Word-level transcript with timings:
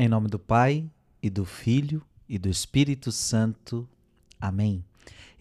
Em 0.00 0.06
nome 0.06 0.28
do 0.28 0.38
Pai, 0.38 0.88
e 1.20 1.28
do 1.28 1.44
Filho, 1.44 2.06
e 2.28 2.38
do 2.38 2.48
Espírito 2.48 3.10
Santo. 3.10 3.88
Amém. 4.40 4.84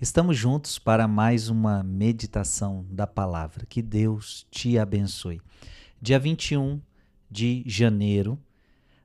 Estamos 0.02 0.36
juntos 0.36 0.80
para 0.80 1.08
mais 1.08 1.48
uma 1.48 1.84
meditação 1.84 2.84
da 2.90 3.06
palavra. 3.06 3.68
Que 3.68 3.84
Deus 3.84 4.48
te 4.50 4.80
abençoe. 4.80 5.40
Dia 6.02 6.18
21 6.18 6.82
de 7.30 7.62
janeiro, 7.68 8.36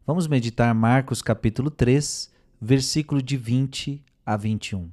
vamos 0.07 0.27
meditar 0.27 0.75
Marcos 0.75 1.21
capítulo 1.21 1.71
3, 1.71 2.33
versículo 2.59 3.21
de 3.21 3.37
20 3.37 4.03
a 4.25 4.39
21. 4.39 4.91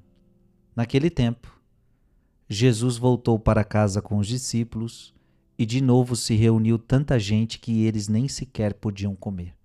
Naquele 0.75 1.09
tempo, 1.09 1.57
Jesus 2.49 2.97
voltou 2.97 3.39
para 3.39 3.63
casa 3.63 4.01
com 4.01 4.17
os 4.17 4.27
discípulos 4.27 5.13
e 5.57 5.65
de 5.65 5.79
novo 5.79 6.17
se 6.17 6.35
reuniu 6.35 6.77
tanta 6.77 7.17
gente 7.17 7.59
que 7.59 7.85
eles 7.85 8.09
nem 8.09 8.27
sequer 8.27 8.73
podiam 8.73 9.15
comer. 9.15 9.57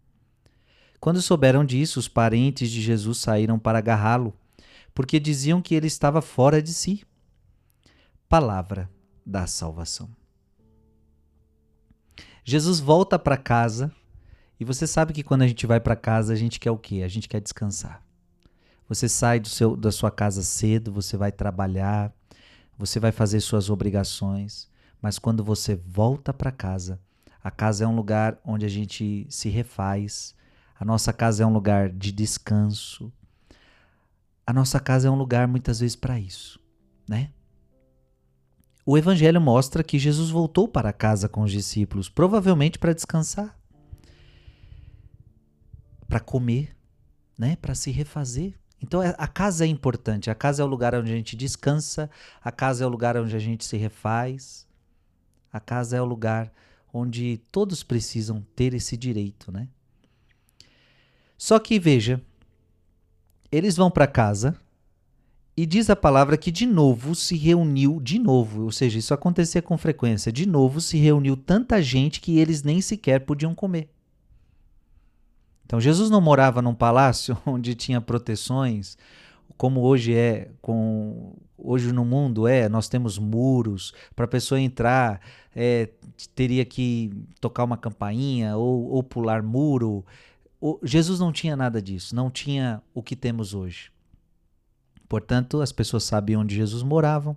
Quando 1.05 1.21
souberam 1.21 1.67
disso, 1.67 2.01
os 2.01 2.09
parentes 2.09 2.71
de 2.71 2.81
Jesus 2.81 3.19
saíram 3.19 3.59
para 3.59 3.77
agarrá-lo, 3.77 4.33
porque 4.95 5.21
diziam 5.21 5.61
que 5.61 5.75
ele 5.75 5.87
estava 5.87 6.23
fora 6.23 6.63
de 6.63 6.73
si. 6.73 7.05
Palavra 8.27 8.89
da 9.27 9.47
salvação. 9.47 10.09
Jesus 12.43 12.81
volta 12.81 13.19
para 13.19 13.37
casa 13.37 13.93
e 14.59 14.65
você 14.65 14.87
sabe 14.87 15.13
que 15.13 15.23
quando 15.23 15.43
a 15.43 15.47
gente 15.47 15.67
vai 15.67 15.79
para 15.79 15.95
casa, 15.95 16.33
a 16.33 16.37
gente 16.37 16.59
quer 16.59 16.71
o 16.71 16.79
quê? 16.79 17.03
A 17.03 17.09
gente 17.09 17.29
quer 17.29 17.43
descansar. 17.43 18.03
Você 18.89 19.07
sai 19.07 19.39
do 19.39 19.49
seu, 19.51 19.77
da 19.77 19.93
sua 19.93 20.11
casa 20.11 20.43
cedo, 20.43 20.91
você 20.91 21.19
vai 21.19 21.31
trabalhar, 21.31 22.15
você 22.79 22.99
vai 22.99 23.13
fazer 23.13 23.41
suas 23.41 23.69
obrigações, 23.69 24.71
mas 25.03 25.19
quando 25.19 25.45
você 25.45 25.77
volta 25.77 26.33
para 26.33 26.51
casa, 26.51 26.99
a 27.43 27.51
casa 27.51 27.85
é 27.85 27.87
um 27.87 27.95
lugar 27.95 28.39
onde 28.43 28.65
a 28.65 28.71
gente 28.71 29.27
se 29.29 29.51
refaz, 29.51 30.35
a 30.79 30.85
nossa 30.85 31.13
casa 31.13 31.43
é 31.43 31.47
um 31.47 31.53
lugar 31.53 31.89
de 31.89 32.11
descanso. 32.11 33.13
A 34.47 34.53
nossa 34.53 34.81
casa 34.81 35.09
é 35.09 35.11
um 35.11 35.17
lugar 35.17 35.47
muitas 35.49 35.81
vezes 35.81 35.97
para 35.97 36.19
isso, 36.19 36.61
né? 37.09 37.31
O 38.85 38.99
evangelho 38.99 39.41
mostra 39.41 39.83
que 39.83 39.99
Jesus 39.99 40.29
voltou 40.29 40.69
para 40.69 40.93
casa 40.93 41.27
com 41.29 41.43
os 41.43 41.51
discípulos, 41.51 42.11
provavelmente 42.11 42.79
para 42.79 42.93
descansar, 42.93 43.59
para 46.07 46.21
comer, 46.21 46.77
né, 47.39 47.57
para 47.57 47.75
se 47.75 47.91
refazer. 47.91 48.55
Então 48.83 49.03
é, 49.03 49.15
a 49.17 49.27
casa 49.27 49.65
é 49.65 49.69
importante, 49.69 50.31
a 50.31 50.35
casa 50.35 50.63
é 50.63 50.65
o 50.65 50.69
lugar 50.69 50.95
onde 50.95 51.11
a 51.11 51.17
gente 51.17 51.35
descansa, 51.35 52.11
a 52.43 52.53
casa 52.53 52.85
é 52.85 52.87
o 52.87 52.91
lugar 52.91 53.17
onde 53.17 53.35
a 53.35 53.39
gente 53.39 53.65
se 53.65 53.79
refaz. 53.79 54.67
A 55.51 55.61
casa 55.61 55.97
é 55.97 56.03
o 56.03 56.05
lugar 56.05 56.53
onde 56.93 57.39
todos 57.51 57.83
precisam 57.83 58.45
ter 58.55 58.75
esse 58.75 58.97
direito, 58.97 59.51
né? 59.51 59.69
Só 61.45 61.59
que 61.59 61.79
veja, 61.79 62.23
eles 63.53 63.77
vão 63.77 63.91
para 63.91 64.07
casa 64.07 64.57
e 65.55 65.67
diz 65.67 65.91
a 65.91 65.95
palavra 65.95 66.39
que 66.39 66.51
de 66.51 66.65
novo 66.65 67.15
se 67.15 67.37
reuniu, 67.37 68.01
de 68.01 68.19
novo, 68.19 68.63
ou 68.63 68.73
seja, 68.73 68.99
isso 68.99 69.13
acontecia 69.13 69.61
com 69.61 69.77
frequência, 69.77 70.33
de 70.33 70.49
novo 70.49 70.81
se 70.81 70.97
reuniu 70.97 71.37
tanta 71.37 71.83
gente 71.83 72.19
que 72.19 72.39
eles 72.39 72.63
nem 72.63 72.81
sequer 72.81 73.27
podiam 73.27 73.55
comer. 73.55 73.91
Então 75.67 75.79
Jesus 75.79 76.09
não 76.09 76.19
morava 76.19 76.63
num 76.63 76.75
palácio 76.75 77.37
onde 77.45 77.75
tinha 77.75 78.01
proteções, 78.01 78.97
como 79.55 79.83
hoje 79.83 80.15
é 80.15 80.51
com 80.63 81.37
hoje 81.59 81.93
no 81.93 82.07
mundo 82.07 82.49
é 82.49 82.71
nós 82.71 82.89
temos 82.89 83.19
muros 83.19 83.93
para 84.17 84.25
a 84.25 84.29
pessoa 84.29 84.61
entrar 84.61 85.21
é, 85.55 85.89
teria 86.35 86.65
que 86.65 87.13
tocar 87.41 87.65
uma 87.65 87.77
campainha 87.77 88.57
ou, 88.57 88.89
ou 88.91 89.03
pular 89.03 89.43
muro 89.43 90.05
Jesus 90.83 91.19
não 91.19 91.33
tinha 91.33 91.57
nada 91.57 91.81
disso 91.81 92.15
não 92.15 92.31
tinha 92.31 92.83
o 92.93 93.03
que 93.03 93.17
temos 93.17 93.55
hoje 93.55 93.91
portanto 95.09 95.61
as 95.61 95.73
pessoas 95.73 96.05
sabiam 96.05 96.43
onde 96.43 96.55
Jesus 96.55 96.83
morava 96.83 97.37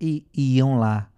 e, 0.00 0.24
e 0.34 0.56
iam 0.56 0.78
lá 0.78 1.10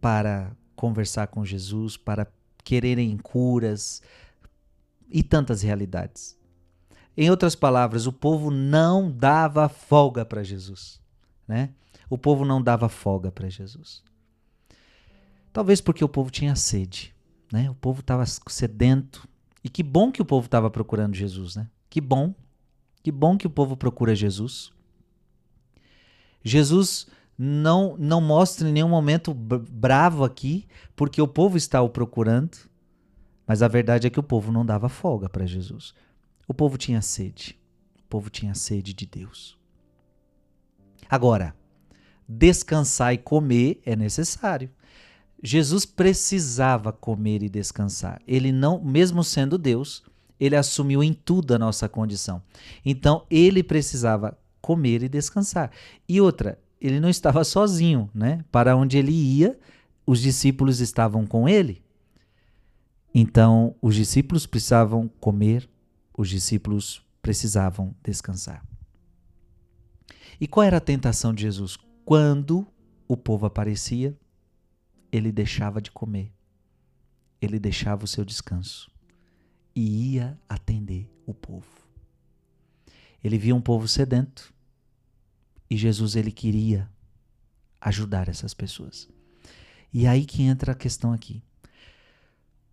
para 0.00 0.56
conversar 0.74 1.26
com 1.26 1.44
Jesus 1.44 1.96
para 1.96 2.26
quererem 2.64 3.16
curas 3.18 4.02
e 5.08 5.22
tantas 5.22 5.62
realidades 5.62 6.40
em 7.16 7.28
outras 7.28 7.54
palavras, 7.54 8.06
o 8.06 8.12
povo 8.12 8.50
não 8.50 9.10
dava 9.10 9.68
folga 9.68 10.24
para 10.24 10.42
Jesus, 10.42 11.00
né? 11.46 11.70
O 12.08 12.16
povo 12.16 12.44
não 12.46 12.62
dava 12.62 12.88
folga 12.88 13.30
para 13.30 13.48
Jesus. 13.48 14.02
Talvez 15.52 15.80
porque 15.80 16.04
o 16.04 16.08
povo 16.08 16.30
tinha 16.30 16.56
sede, 16.56 17.14
né? 17.52 17.68
O 17.70 17.74
povo 17.74 18.00
estava 18.00 18.24
sedento. 18.24 19.28
E 19.62 19.68
que 19.68 19.82
bom 19.82 20.10
que 20.10 20.22
o 20.22 20.24
povo 20.24 20.46
estava 20.46 20.70
procurando 20.70 21.14
Jesus, 21.14 21.56
né? 21.56 21.68
Que 21.88 22.00
bom. 22.00 22.34
Que 23.02 23.12
bom 23.12 23.36
que 23.36 23.46
o 23.46 23.50
povo 23.50 23.76
procura 23.76 24.14
Jesus. 24.14 24.72
Jesus 26.42 27.06
não 27.36 27.96
não 27.98 28.20
mostra 28.20 28.68
em 28.68 28.72
nenhum 28.72 28.88
momento 28.88 29.32
bravo 29.32 30.24
aqui, 30.24 30.66
porque 30.94 31.20
o 31.20 31.28
povo 31.28 31.56
está 31.56 31.80
o 31.82 31.88
procurando. 31.88 32.56
Mas 33.46 33.62
a 33.62 33.68
verdade 33.68 34.06
é 34.06 34.10
que 34.10 34.20
o 34.20 34.22
povo 34.22 34.52
não 34.52 34.64
dava 34.64 34.88
folga 34.88 35.28
para 35.28 35.46
Jesus. 35.46 35.94
O 36.46 36.54
povo 36.54 36.78
tinha 36.78 37.02
sede. 37.02 37.58
O 37.98 38.08
povo 38.08 38.30
tinha 38.30 38.54
sede 38.54 38.92
de 38.92 39.06
Deus. 39.06 39.58
Agora, 41.08 41.54
descansar 42.28 43.12
e 43.12 43.18
comer 43.18 43.80
é 43.84 43.96
necessário. 43.96 44.70
Jesus 45.42 45.86
precisava 45.86 46.92
comer 46.92 47.42
e 47.42 47.48
descansar. 47.48 48.20
Ele 48.26 48.52
não, 48.52 48.82
mesmo 48.82 49.24
sendo 49.24 49.56
Deus, 49.56 50.02
ele 50.38 50.56
assumiu 50.56 51.02
em 51.02 51.12
tudo 51.12 51.54
a 51.54 51.58
nossa 51.58 51.88
condição. 51.88 52.42
Então, 52.84 53.26
ele 53.30 53.62
precisava 53.62 54.36
comer 54.60 55.02
e 55.02 55.08
descansar. 55.08 55.70
E 56.08 56.20
outra, 56.20 56.58
ele 56.80 57.00
não 57.00 57.08
estava 57.08 57.44
sozinho, 57.44 58.10
né? 58.14 58.44
Para 58.50 58.76
onde 58.76 58.98
ele 58.98 59.12
ia, 59.12 59.58
os 60.06 60.20
discípulos 60.20 60.80
estavam 60.80 61.26
com 61.26 61.48
ele. 61.48 61.82
Então, 63.14 63.74
os 63.82 63.94
discípulos 63.94 64.46
precisavam 64.46 65.08
comer, 65.20 65.68
os 66.16 66.28
discípulos 66.28 67.02
precisavam 67.20 67.94
descansar. 68.02 68.64
E 70.40 70.46
qual 70.46 70.64
era 70.64 70.78
a 70.78 70.80
tentação 70.80 71.34
de 71.34 71.42
Jesus? 71.42 71.76
Quando 72.04 72.66
o 73.06 73.16
povo 73.16 73.46
aparecia, 73.46 74.16
ele 75.12 75.32
deixava 75.32 75.80
de 75.80 75.90
comer, 75.90 76.32
ele 77.40 77.58
deixava 77.58 78.04
o 78.04 78.08
seu 78.08 78.24
descanso 78.24 78.90
e 79.74 80.14
ia 80.14 80.38
atender 80.48 81.10
o 81.26 81.34
povo. 81.34 81.66
Ele 83.22 83.38
via 83.38 83.54
um 83.54 83.60
povo 83.60 83.86
sedento 83.86 84.52
e 85.68 85.76
Jesus 85.76 86.16
ele 86.16 86.32
queria 86.32 86.88
ajudar 87.80 88.28
essas 88.28 88.54
pessoas. 88.54 89.08
E 89.92 90.06
aí 90.06 90.24
que 90.24 90.42
entra 90.42 90.72
a 90.72 90.74
questão 90.74 91.12
aqui. 91.12 91.42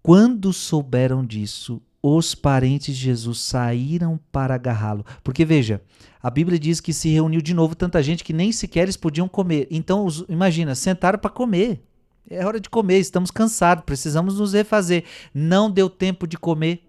Quando 0.01 0.53
souberam 0.53 1.25
disso, 1.25 1.81
os 2.01 2.33
parentes 2.33 2.95
de 2.95 3.03
Jesus 3.03 3.39
saíram 3.39 4.19
para 4.31 4.55
agarrá-lo. 4.55 5.05
Porque 5.23 5.43
veja, 5.43 5.81
a 6.21 6.29
Bíblia 6.29 6.57
diz 6.57 6.79
que 6.79 6.93
se 6.93 7.09
reuniu 7.09 7.41
de 7.41 7.53
novo 7.53 7.75
tanta 7.75 8.01
gente 8.01 8.23
que 8.23 8.33
nem 8.33 8.51
sequer 8.51 8.83
eles 8.83 8.97
podiam 8.97 9.27
comer. 9.27 9.67
Então, 9.69 10.07
imagina, 10.29 10.75
sentaram 10.75 11.19
para 11.19 11.29
comer. 11.29 11.83
É 12.29 12.45
hora 12.45 12.59
de 12.59 12.69
comer, 12.69 12.99
estamos 12.99 13.31
cansados, 13.31 13.85
precisamos 13.85 14.39
nos 14.39 14.53
refazer. 14.53 15.05
Não 15.33 15.71
deu 15.71 15.89
tempo 15.89 16.27
de 16.27 16.37
comer. 16.37 16.83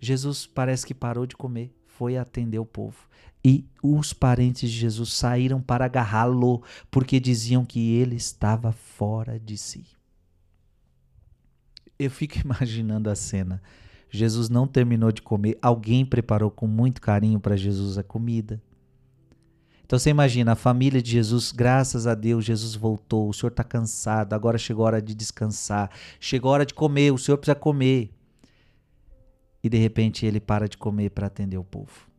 Jesus 0.00 0.46
parece 0.46 0.86
que 0.86 0.94
parou 0.94 1.26
de 1.26 1.36
comer, 1.36 1.74
foi 1.86 2.16
atender 2.16 2.58
o 2.58 2.66
povo. 2.66 3.08
E 3.44 3.66
os 3.82 4.12
parentes 4.12 4.70
de 4.70 4.78
Jesus 4.78 5.12
saíram 5.12 5.60
para 5.60 5.84
agarrá-lo, 5.84 6.62
porque 6.90 7.18
diziam 7.18 7.64
que 7.64 7.94
ele 7.94 8.16
estava 8.16 8.72
fora 8.72 9.38
de 9.38 9.56
si. 9.58 9.84
Eu 11.98 12.10
fico 12.10 12.38
imaginando 12.44 13.10
a 13.10 13.14
cena. 13.14 13.60
Jesus 14.08 14.48
não 14.48 14.66
terminou 14.66 15.10
de 15.10 15.20
comer, 15.20 15.58
alguém 15.60 16.06
preparou 16.06 16.50
com 16.50 16.68
muito 16.68 17.00
carinho 17.00 17.40
para 17.40 17.56
Jesus 17.56 17.98
a 17.98 18.02
comida. 18.02 18.62
Então 19.94 20.00
você 20.00 20.10
imagina, 20.10 20.50
a 20.50 20.56
família 20.56 21.00
de 21.00 21.12
Jesus, 21.12 21.52
graças 21.52 22.04
a 22.04 22.16
Deus, 22.16 22.44
Jesus 22.44 22.74
voltou, 22.74 23.28
o 23.28 23.32
Senhor 23.32 23.50
está 23.50 23.62
cansado, 23.62 24.32
agora 24.32 24.58
chegou 24.58 24.84
a 24.84 24.86
hora 24.88 25.00
de 25.00 25.14
descansar, 25.14 25.88
chegou 26.18 26.50
a 26.50 26.54
hora 26.54 26.66
de 26.66 26.74
comer, 26.74 27.12
o 27.12 27.16
Senhor 27.16 27.38
precisa 27.38 27.54
comer. 27.54 28.12
E 29.62 29.68
de 29.68 29.78
repente 29.78 30.26
ele 30.26 30.40
para 30.40 30.68
de 30.68 30.76
comer 30.76 31.10
para 31.10 31.28
atender 31.28 31.58
o 31.58 31.62
povo. 31.62 32.10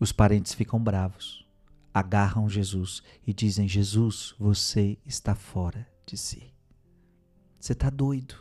Os 0.00 0.12
parentes 0.12 0.54
ficam 0.54 0.82
bravos, 0.82 1.46
agarram 1.92 2.48
Jesus 2.48 3.02
e 3.26 3.34
dizem: 3.34 3.68
Jesus, 3.68 4.34
você 4.38 4.96
está 5.04 5.34
fora 5.34 5.86
de 6.06 6.16
si. 6.16 6.42
Você 7.60 7.74
está 7.74 7.90
doido. 7.90 8.34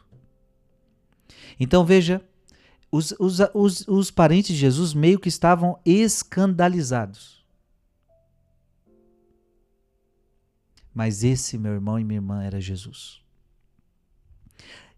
Então 1.59 1.83
veja, 1.83 2.23
os, 2.89 3.13
os, 3.19 3.39
os, 3.53 3.87
os 3.89 4.09
parentes 4.09 4.55
de 4.55 4.61
Jesus 4.61 4.93
meio 4.93 5.19
que 5.19 5.27
estavam 5.27 5.77
escandalizados. 5.85 7.42
Mas 10.93 11.23
esse 11.23 11.57
meu 11.57 11.73
irmão 11.73 11.99
e 11.99 12.03
minha 12.03 12.17
irmã 12.17 12.43
era 12.43 12.61
Jesus. 12.61 13.21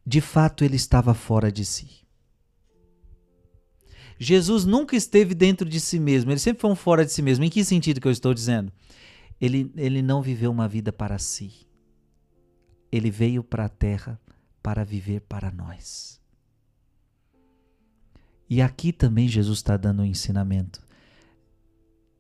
De 0.05 0.21
fato, 0.21 0.63
ele 0.63 0.75
estava 0.75 1.13
fora 1.13 1.51
de 1.51 1.65
si. 1.65 2.05
Jesus 4.19 4.65
nunca 4.65 4.95
esteve 4.95 5.33
dentro 5.33 5.67
de 5.67 5.79
si 5.79 5.99
mesmo, 5.99 6.31
ele 6.31 6.39
sempre 6.39 6.61
foi 6.61 6.69
um 6.69 6.75
fora 6.75 7.05
de 7.05 7.11
si 7.11 7.21
mesmo. 7.21 7.43
Em 7.43 7.49
que 7.49 7.63
sentido 7.63 7.99
que 7.99 8.07
eu 8.07 8.11
estou 8.11 8.33
dizendo? 8.33 8.71
Ele, 9.39 9.71
ele 9.75 10.01
não 10.01 10.21
viveu 10.21 10.51
uma 10.51 10.67
vida 10.67 10.93
para 10.93 11.17
si. 11.17 11.67
Ele 12.91 13.11
veio 13.11 13.43
para 13.43 13.65
a 13.65 13.69
terra 13.69 14.19
para 14.63 14.85
viver 14.85 15.21
para 15.21 15.51
nós. 15.51 16.21
E 18.49 18.61
aqui 18.61 18.93
também 18.93 19.27
Jesus 19.27 19.57
está 19.57 19.75
dando 19.75 20.01
um 20.01 20.05
ensinamento. 20.05 20.81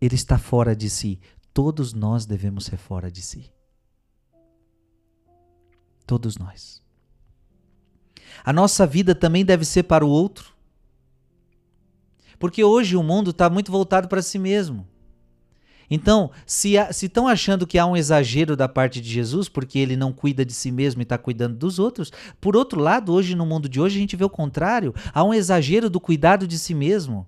Ele 0.01 0.15
está 0.15 0.37
fora 0.37 0.75
de 0.75 0.89
si. 0.89 1.19
Todos 1.53 1.93
nós 1.93 2.25
devemos 2.25 2.65
ser 2.65 2.77
fora 2.77 3.09
de 3.09 3.21
si. 3.21 3.54
Todos 6.05 6.37
nós. 6.37 6.81
A 8.43 8.53
nossa 8.53 8.85
vida 8.85 9.15
também 9.15 9.43
deve 9.43 9.65
ser 9.65 9.83
para 9.83 10.05
o 10.05 10.09
outro. 10.09 10.53
Porque 12.37 12.63
hoje 12.63 12.95
o 12.95 13.03
mundo 13.03 13.31
está 13.31 13.49
muito 13.49 13.71
voltado 13.71 14.07
para 14.07 14.21
si 14.21 14.37
mesmo. 14.37 14.87
Então, 15.89 16.31
se 16.45 16.73
estão 16.73 17.27
achando 17.27 17.67
que 17.67 17.77
há 17.77 17.85
um 17.85 17.95
exagero 17.95 18.55
da 18.55 18.67
parte 18.67 18.99
de 18.99 19.09
Jesus, 19.09 19.47
porque 19.47 19.77
ele 19.77 19.95
não 19.95 20.11
cuida 20.11 20.43
de 20.43 20.53
si 20.53 20.71
mesmo 20.71 21.01
e 21.01 21.03
está 21.03 21.17
cuidando 21.17 21.55
dos 21.55 21.77
outros, 21.77 22.11
por 22.41 22.55
outro 22.55 22.79
lado, 22.79 23.13
hoje 23.13 23.35
no 23.35 23.45
mundo 23.45 23.69
de 23.69 23.79
hoje 23.79 23.97
a 23.97 23.99
gente 23.99 24.15
vê 24.15 24.25
o 24.25 24.29
contrário. 24.29 24.93
Há 25.13 25.23
um 25.23 25.33
exagero 25.33 25.89
do 25.89 25.99
cuidado 25.99 26.47
de 26.47 26.57
si 26.57 26.73
mesmo. 26.73 27.27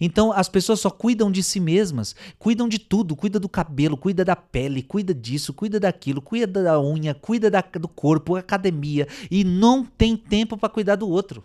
Então 0.00 0.32
as 0.32 0.48
pessoas 0.48 0.80
só 0.80 0.90
cuidam 0.90 1.30
de 1.30 1.42
si 1.42 1.60
mesmas, 1.60 2.14
cuidam 2.38 2.68
de 2.68 2.78
tudo, 2.78 3.14
cuida 3.16 3.38
do 3.38 3.48
cabelo, 3.48 3.96
cuida 3.96 4.24
da 4.24 4.36
pele, 4.36 4.82
cuida 4.82 5.14
disso, 5.14 5.52
cuida 5.52 5.78
daquilo, 5.78 6.20
cuida 6.20 6.62
da 6.62 6.80
unha, 6.80 7.14
cuida 7.14 7.50
da, 7.50 7.60
do 7.60 7.88
corpo, 7.88 8.36
academia 8.36 9.06
e 9.30 9.44
não 9.44 9.84
tem 9.84 10.16
tempo 10.16 10.56
para 10.56 10.68
cuidar 10.68 10.96
do 10.96 11.08
outro. 11.08 11.42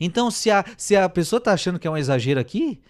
Então 0.00 0.30
se 0.30 0.50
a, 0.50 0.64
se 0.76 0.96
a 0.96 1.08
pessoa 1.08 1.38
está 1.38 1.52
achando 1.52 1.78
que 1.78 1.86
é 1.86 1.90
um 1.90 1.96
exagero 1.96 2.40
aqui, 2.40 2.80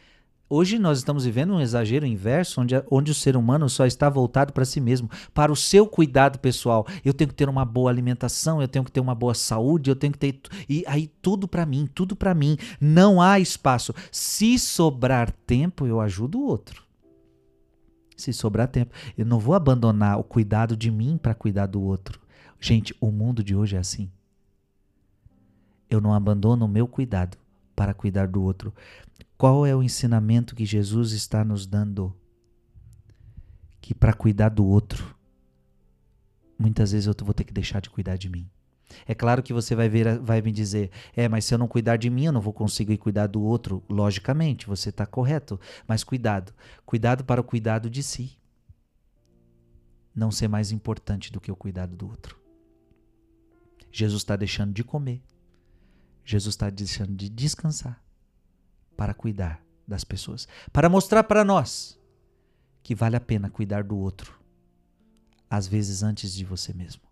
Hoje 0.49 0.79
nós 0.79 0.99
estamos 0.99 1.25
vivendo 1.25 1.55
um 1.55 1.61
exagero 1.61 2.07
inverso, 2.07 2.61
onde, 2.61 2.75
onde 2.89 3.11
o 3.11 3.15
ser 3.15 3.37
humano 3.37 3.69
só 3.69 3.85
está 3.85 4.09
voltado 4.09 4.53
para 4.53 4.65
si 4.65 4.81
mesmo, 4.81 5.11
para 5.35 5.51
o 5.51 5.57
seu 5.57 5.89
cuidado 5.89 6.39
pessoal. 6.39 6.87
Eu 7.05 7.13
tenho 7.13 7.29
que 7.29 7.35
ter 7.35 7.49
uma 7.49 7.65
boa 7.65 7.91
alimentação, 7.91 8.63
eu 8.63 8.69
tenho 8.69 8.85
que 8.85 8.93
ter 8.93 9.01
uma 9.01 9.15
boa 9.15 9.35
saúde, 9.35 9.91
eu 9.91 9.97
tenho 9.97 10.13
que 10.13 10.19
ter. 10.21 10.41
E 10.69 10.85
aí 10.87 11.09
tudo 11.21 11.49
para 11.49 11.67
mim, 11.67 11.91
tudo 11.93 12.15
para 12.15 12.33
mim. 12.33 12.57
Não 12.81 13.21
há 13.21 13.41
espaço. 13.41 13.93
Se 14.13 14.57
sobrar 14.57 15.33
tempo, 15.33 15.85
eu 15.85 16.01
ajudo 16.01 16.39
o 16.39 16.47
outro. 16.47 16.85
Se 18.17 18.33
sobrar 18.33 18.69
tempo. 18.69 18.95
Eu 19.19 19.27
não 19.27 19.41
vou 19.41 19.55
abandonar 19.55 20.17
o 20.17 20.23
cuidado 20.23 20.77
de 20.77 20.93
mim 20.93 21.19
para 21.21 21.35
cuidar 21.35 21.67
do 21.67 21.83
outro. 21.83 22.21
Gente, 22.61 22.95
o 23.01 23.11
mundo 23.11 23.43
de 23.43 23.57
hoje 23.57 23.75
é 23.75 23.81
assim. 23.81 24.09
Eu 25.91 26.01
não 26.01 26.15
abandono 26.15 26.67
o 26.67 26.69
meu 26.69 26.87
cuidado 26.87 27.37
para 27.77 27.93
cuidar 27.93 28.27
do 28.27 28.43
outro. 28.43 28.75
Qual 29.37 29.67
é 29.67 29.77
o 29.77 29.83
ensinamento 29.83 30.57
que 30.57 30.65
Jesus 30.65 31.13
está 31.13 31.45
nos 31.45 31.67
dando? 31.67 32.17
Que 33.81 33.95
para 33.95 34.15
cuidar 34.15 34.49
do 34.49 34.65
outro, 34.65 35.15
muitas 36.59 36.93
vezes 36.93 37.07
eu 37.07 37.15
vou 37.23 37.35
ter 37.35 37.45
que 37.45 37.53
deixar 37.53 37.81
de 37.81 37.91
cuidar 37.91 38.17
de 38.17 38.31
mim. 38.31 38.51
É 39.05 39.15
claro 39.15 39.43
que 39.43 39.53
você 39.53 39.75
vai 39.75 39.89
ver, 39.89 40.19
vai 40.21 40.41
me 40.41 40.51
dizer, 40.51 40.91
é, 41.15 41.29
mas 41.29 41.45
se 41.45 41.53
eu 41.53 41.59
não 41.59 41.69
cuidar 41.69 41.97
de 41.97 42.09
mim, 42.09 42.25
eu 42.25 42.33
não 42.33 42.41
vou 42.41 42.53
conseguir 42.53 42.97
cuidar 42.97 43.27
do 43.27 43.43
outro. 43.43 43.83
Logicamente, 43.89 44.67
você 44.67 44.89
está 44.89 45.05
correto. 45.05 45.61
Mas 45.87 46.03
cuidado, 46.03 46.55
cuidado 46.85 47.25
para 47.25 47.41
o 47.41 47.45
cuidado 47.45 47.91
de 47.91 48.03
si. 48.03 48.39
Não 50.15 50.31
ser 50.31 50.49
mais 50.49 50.73
importante 50.73 51.31
do 51.31 51.41
que 51.41 51.53
o 51.53 51.57
cuidado 51.57 51.95
do 51.95 52.09
outro. 52.09 52.41
Jesus 53.93 54.23
está 54.23 54.37
deixando 54.37 54.73
de 54.73 54.83
comer. 54.83 55.23
Jesus 56.27 56.55
está 56.55 56.69
deixando 56.69 57.15
de 57.15 57.29
descansar 57.29 58.03
para 58.97 59.15
cuidar 59.15 59.65
das 59.87 60.03
pessoas, 60.03 60.49
para 60.73 60.89
mostrar 60.89 61.23
para 61.23 61.45
nós 61.45 61.97
que 62.83 62.97
vale 62.97 63.15
a 63.15 63.21
pena 63.21 63.49
cuidar 63.49 63.85
do 63.85 63.97
outro, 63.97 64.37
às 65.49 65.69
vezes 65.69 66.03
antes 66.03 66.35
de 66.35 66.45
você 66.45 66.73
mesmo. 66.73 67.03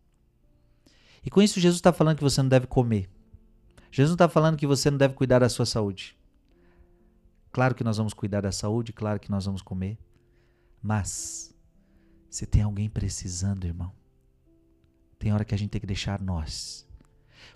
E 1.25 1.31
com 1.31 1.40
isso, 1.40 1.61
Jesus 1.61 1.76
está 1.76 1.93
falando 1.93 2.16
que 2.16 2.25
você 2.25 2.43
não 2.43 2.49
deve 2.49 2.66
comer. 2.66 3.08
Jesus 3.90 4.14
está 4.14 4.28
falando 4.28 4.56
que 4.56 4.66
você 4.66 4.90
não 4.90 4.99
deve 4.99 5.14
cuidar 5.14 5.38
da 5.38 5.49
sua 5.49 5.64
saúde. 5.64 6.19
Claro 7.52 7.76
que 7.76 7.84
nós 7.84 7.96
vamos 7.96 8.12
cuidar 8.12 8.40
da 8.40 8.50
saúde, 8.50 8.93
claro 8.93 9.20
que 9.20 9.31
nós 9.31 9.46
vamos 9.46 9.62
comer. 9.62 9.96
Mas, 10.82 11.55
se 12.28 12.46
tem 12.46 12.62
alguém 12.62 12.90
precisando, 12.90 13.64
irmão, 13.64 13.93
tem 15.20 15.32
hora 15.32 15.44
que 15.44 15.55
a 15.55 15.58
gente 15.58 15.70
tem 15.70 15.81
que 15.81 15.87
deixar 15.87 16.20
nós 16.20 16.84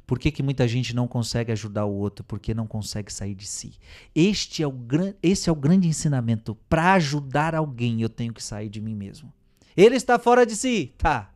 por 0.06 0.18
que, 0.18 0.30
que 0.30 0.42
muita 0.42 0.66
gente 0.66 0.94
não 0.94 1.08
consegue 1.08 1.52
ajudar 1.52 1.84
o 1.84 1.92
outro? 1.92 2.24
Porque 2.24 2.54
não 2.54 2.66
consegue 2.66 3.12
sair 3.12 3.34
de 3.34 3.46
si. 3.46 3.78
Este 4.14 4.62
é 4.62 4.66
o 4.66 4.74
esse 5.22 5.48
é 5.48 5.52
o 5.52 5.56
grande 5.56 5.88
ensinamento. 5.88 6.54
Para 6.68 6.94
ajudar 6.94 7.54
alguém, 7.54 8.02
eu 8.02 8.08
tenho 8.08 8.32
que 8.32 8.42
sair 8.42 8.68
de 8.68 8.80
mim 8.80 8.94
mesmo. 8.94 9.32
Ele 9.76 9.96
está 9.96 10.18
fora 10.18 10.44
de 10.44 10.56
si. 10.56 10.94
Tá. 10.98 11.32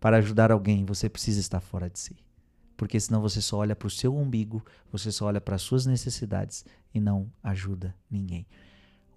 Para 0.00 0.18
ajudar 0.18 0.50
alguém, 0.50 0.84
você 0.84 1.08
precisa 1.08 1.40
estar 1.40 1.60
fora 1.60 1.88
de 1.88 1.98
si. 1.98 2.16
Porque 2.76 2.98
senão 3.00 3.20
você 3.20 3.42
só 3.42 3.58
olha 3.58 3.74
para 3.74 3.88
o 3.88 3.90
seu 3.90 4.16
umbigo, 4.16 4.64
você 4.90 5.10
só 5.10 5.26
olha 5.26 5.40
para 5.40 5.56
as 5.56 5.62
suas 5.62 5.84
necessidades 5.84 6.64
e 6.94 7.00
não 7.00 7.30
ajuda 7.42 7.94
ninguém. 8.08 8.46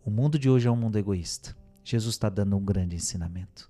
O 0.03 0.09
mundo 0.09 0.39
de 0.39 0.49
hoje 0.49 0.67
é 0.67 0.71
um 0.71 0.75
mundo 0.75 0.97
egoísta. 0.97 1.55
Jesus 1.83 2.15
está 2.15 2.27
dando 2.27 2.57
um 2.57 2.63
grande 2.65 2.95
ensinamento. 2.95 3.69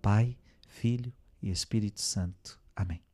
Pai, 0.00 0.36
Filho 0.68 1.12
e 1.42 1.50
Espírito 1.50 2.00
Santo. 2.00 2.60
Amém. 2.74 3.05